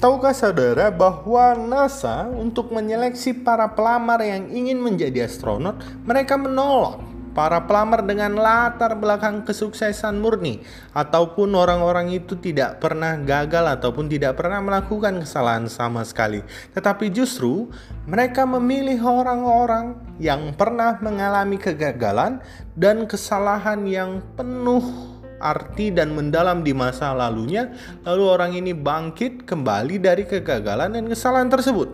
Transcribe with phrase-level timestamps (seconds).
[0.00, 5.76] Tahukah saudara bahwa NASA untuk menyeleksi para pelamar yang ingin menjadi astronot,
[6.08, 7.04] mereka menolak
[7.36, 10.64] para pelamar dengan latar belakang kesuksesan murni
[10.96, 16.40] ataupun orang-orang itu tidak pernah gagal ataupun tidak pernah melakukan kesalahan sama sekali.
[16.72, 17.68] Tetapi justru
[18.08, 22.40] mereka memilih orang-orang yang pernah mengalami kegagalan
[22.72, 27.72] dan kesalahan yang penuh arti dan mendalam di masa lalunya,
[28.04, 31.90] lalu orang ini bangkit kembali dari kegagalan dan kesalahan tersebut.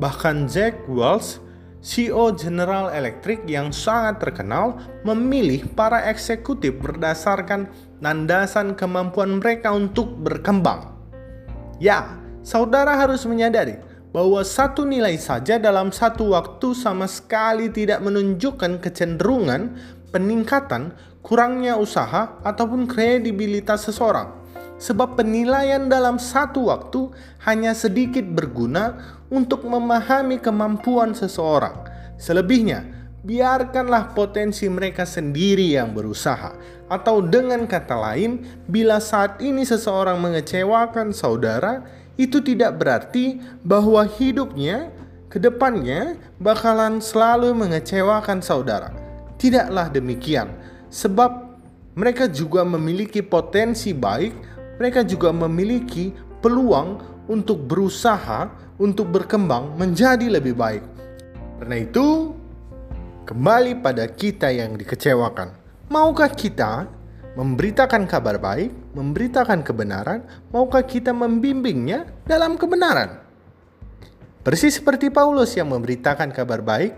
[0.00, 1.38] Bahkan Jack Welch,
[1.78, 7.70] CEO General Electric yang sangat terkenal, memilih para eksekutif berdasarkan
[8.02, 10.90] landasan kemampuan mereka untuk berkembang.
[11.78, 13.78] Ya, saudara harus menyadari
[14.10, 19.76] bahwa satu nilai saja dalam satu waktu sama sekali tidak menunjukkan kecenderungan
[20.10, 24.38] peningkatan kurangnya usaha ataupun kredibilitas seseorang.
[24.78, 27.10] Sebab penilaian dalam satu waktu
[27.42, 31.82] hanya sedikit berguna untuk memahami kemampuan seseorang.
[32.14, 32.86] Selebihnya,
[33.26, 36.54] biarkanlah potensi mereka sendiri yang berusaha.
[36.86, 41.82] Atau dengan kata lain, bila saat ini seseorang mengecewakan saudara,
[42.14, 44.94] itu tidak berarti bahwa hidupnya
[45.28, 48.90] ke depannya bakalan selalu mengecewakan saudara.
[49.38, 50.50] Tidaklah demikian
[50.88, 51.48] sebab
[51.98, 54.32] mereka juga memiliki potensi baik,
[54.78, 58.46] mereka juga memiliki peluang untuk berusaha
[58.78, 60.84] untuk berkembang menjadi lebih baik.
[61.58, 62.30] Karena itu,
[63.26, 65.50] kembali pada kita yang dikecewakan.
[65.90, 66.86] Maukah kita
[67.34, 70.22] memberitakan kabar baik, memberitakan kebenaran,
[70.54, 73.18] maukah kita membimbingnya dalam kebenaran?
[74.46, 76.94] Persis seperti Paulus yang memberitakan kabar baik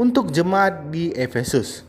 [0.00, 1.84] untuk jemaat di Efesus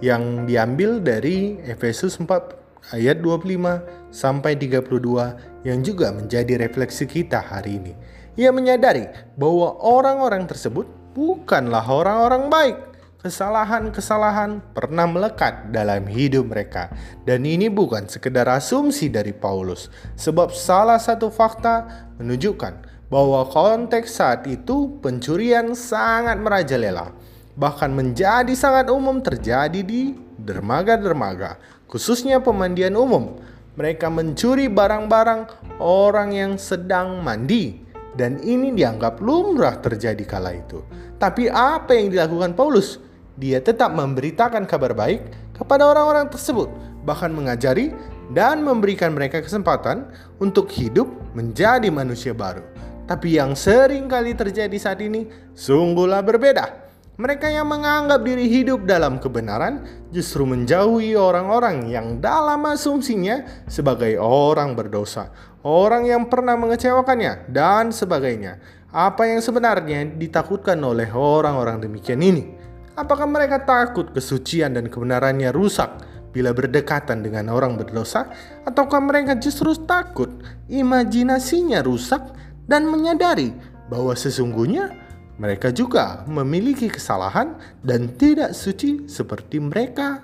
[0.00, 7.76] yang diambil dari Efesus 4 ayat 25 sampai 32 yang juga menjadi refleksi kita hari
[7.76, 7.92] ini.
[8.40, 9.04] Ia menyadari
[9.36, 12.76] bahwa orang-orang tersebut bukanlah orang-orang baik.
[13.20, 16.88] Kesalahan-kesalahan pernah melekat dalam hidup mereka
[17.28, 22.80] dan ini bukan sekedar asumsi dari Paulus sebab salah satu fakta menunjukkan
[23.12, 27.12] bahwa konteks saat itu pencurian sangat merajalela
[27.60, 33.36] bahkan menjadi sangat umum terjadi di dermaga-dermaga, khususnya pemandian umum.
[33.76, 37.84] Mereka mencuri barang-barang orang yang sedang mandi
[38.16, 40.80] dan ini dianggap lumrah terjadi kala itu.
[41.20, 42.96] Tapi apa yang dilakukan Paulus?
[43.36, 46.68] Dia tetap memberitakan kabar baik kepada orang-orang tersebut,
[47.04, 47.92] bahkan mengajari
[48.32, 50.08] dan memberikan mereka kesempatan
[50.40, 52.64] untuk hidup menjadi manusia baru.
[53.04, 56.89] Tapi yang sering kali terjadi saat ini sungguhlah berbeda.
[57.20, 64.72] Mereka yang menganggap diri hidup dalam kebenaran justru menjauhi orang-orang yang dalam asumsinya sebagai orang
[64.72, 65.28] berdosa,
[65.60, 68.56] orang yang pernah mengecewakannya, dan sebagainya.
[68.88, 72.56] Apa yang sebenarnya ditakutkan oleh orang-orang demikian ini?
[72.96, 76.00] Apakah mereka takut kesucian dan kebenarannya rusak
[76.32, 78.32] bila berdekatan dengan orang berdosa,
[78.64, 80.40] ataukah mereka justru takut
[80.72, 82.32] imajinasinya rusak
[82.64, 83.52] dan menyadari
[83.92, 84.99] bahwa sesungguhnya
[85.40, 90.20] mereka juga memiliki kesalahan dan tidak suci seperti mereka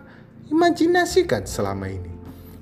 [0.52, 2.12] imajinasikan selama ini.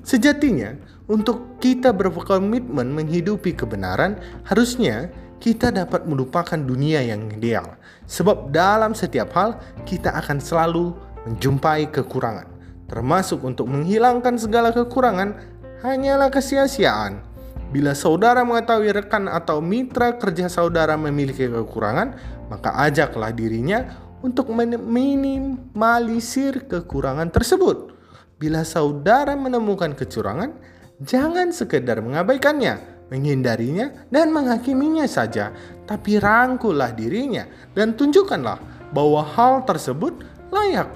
[0.07, 0.71] Sejatinya,
[1.11, 5.11] untuk kita berkomitmen menghidupi kebenaran, harusnya
[5.43, 7.75] kita dapat melupakan dunia yang ideal.
[8.07, 10.95] Sebab dalam setiap hal, kita akan selalu
[11.27, 12.47] menjumpai kekurangan.
[12.87, 15.35] Termasuk untuk menghilangkan segala kekurangan,
[15.83, 17.34] hanyalah kesia-siaan
[17.75, 22.15] Bila saudara mengetahui rekan atau mitra kerja saudara memiliki kekurangan,
[22.47, 27.91] maka ajaklah dirinya untuk minimalisir kekurangan tersebut.
[28.39, 30.55] Bila saudara menemukan kecurangan,
[31.03, 32.79] jangan sekedar mengabaikannya,
[33.11, 35.51] menghindarinya, dan menghakiminya saja,
[35.83, 37.43] tapi rangkullah dirinya
[37.75, 40.23] dan tunjukkanlah bahwa hal tersebut
[40.55, 40.87] layak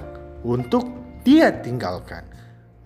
[0.47, 0.87] untuk
[1.27, 2.23] dia tinggalkan.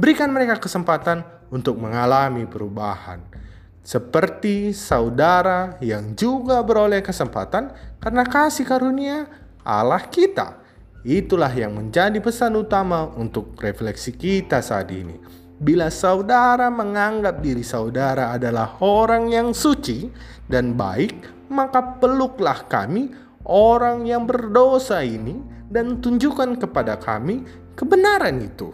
[0.00, 1.20] Berikan mereka kesempatan
[1.53, 3.41] untuk mengalami perubahan
[3.83, 9.27] seperti saudara yang juga beroleh kesempatan karena kasih karunia
[9.67, 10.63] Allah kita.
[11.03, 15.19] Itulah yang menjadi pesan utama untuk refleksi kita saat ini.
[15.59, 20.11] Bila saudara menganggap diri saudara adalah orang yang suci
[20.47, 23.11] dan baik, maka peluklah kami,
[23.47, 25.39] orang yang berdosa ini,
[25.71, 28.71] dan tunjukkan kepada kami kebenaran itu.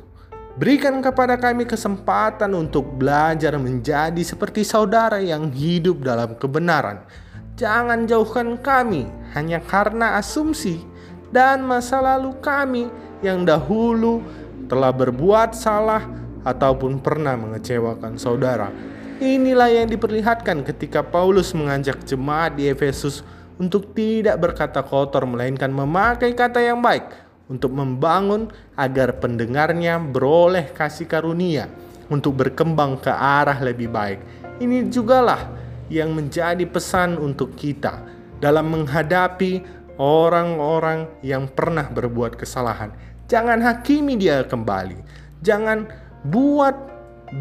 [0.59, 7.07] Berikan kepada kami kesempatan untuk belajar menjadi seperti saudara yang hidup dalam kebenaran.
[7.55, 9.07] Jangan jauhkan kami
[9.39, 10.83] hanya karena asumsi
[11.31, 12.91] dan masa lalu kami
[13.23, 14.19] yang dahulu
[14.67, 16.03] telah berbuat salah
[16.43, 18.75] ataupun pernah mengecewakan saudara.
[19.23, 23.23] Inilah yang diperlihatkan ketika Paulus mengajak jemaat di Efesus
[23.63, 31.09] untuk tidak berkata kotor melainkan memakai kata yang baik untuk membangun agar pendengarnya beroleh kasih
[31.09, 31.69] karunia
[32.13, 34.21] untuk berkembang ke arah lebih baik.
[34.61, 35.49] Ini jugalah
[35.89, 38.05] yang menjadi pesan untuk kita
[38.39, 39.65] dalam menghadapi
[39.99, 42.95] orang-orang yang pernah berbuat kesalahan.
[43.29, 45.01] Jangan hakimi dia kembali.
[45.45, 45.85] Jangan
[46.25, 46.77] buat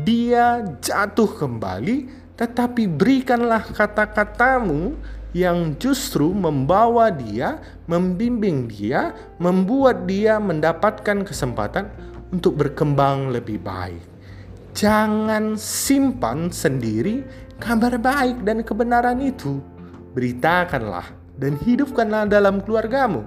[0.04, 4.94] dia jatuh kembali, tetapi berikanlah kata-katamu
[5.34, 11.90] yang justru membawa dia, membimbing dia, membuat dia mendapatkan kesempatan
[12.32, 14.02] untuk berkembang lebih baik.
[14.78, 17.26] Jangan simpan sendiri
[17.58, 19.58] kabar baik dan kebenaran itu.
[20.14, 23.26] Beritakanlah dan hidupkanlah dalam keluargamu,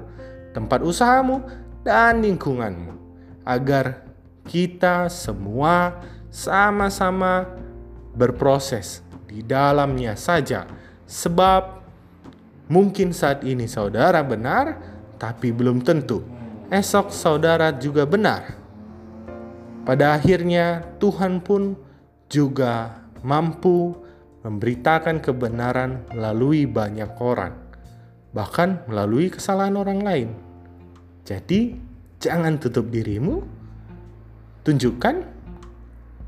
[0.54, 1.42] tempat usahamu,
[1.86, 2.92] dan lingkunganmu,
[3.46, 4.02] agar
[4.46, 7.46] kita semua sama-sama
[8.14, 10.66] berproses di dalamnya saja,
[11.06, 11.80] sebab
[12.70, 14.78] Mungkin saat ini saudara benar,
[15.18, 16.22] tapi belum tentu
[16.70, 18.54] esok saudara juga benar.
[19.82, 21.74] Pada akhirnya, Tuhan pun
[22.30, 23.98] juga mampu
[24.46, 27.58] memberitakan kebenaran melalui banyak orang,
[28.30, 30.28] bahkan melalui kesalahan orang lain.
[31.26, 31.74] Jadi,
[32.22, 33.42] jangan tutup dirimu,
[34.62, 35.26] tunjukkan,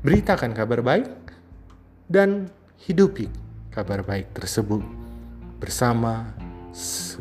[0.03, 1.07] beritakan kabar baik,
[2.13, 2.45] dan
[2.85, 3.25] hidupi
[3.73, 4.85] kabar baik tersebut
[5.57, 6.29] bersama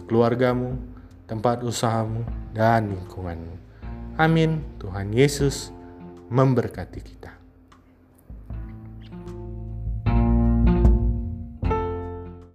[0.05, 0.77] keluargamu,
[1.25, 3.57] tempat usahamu, dan lingkunganmu.
[4.21, 4.61] Amin.
[4.77, 5.73] Tuhan Yesus
[6.29, 7.42] memberkati kita.